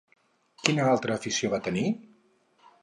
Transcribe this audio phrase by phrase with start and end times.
[0.63, 1.87] Quina altra afició va tenir?